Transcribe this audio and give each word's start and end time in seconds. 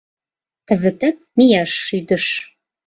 —Кызытак 0.67 1.15
мияш 1.37 1.71
шӱдыш. 1.85 2.25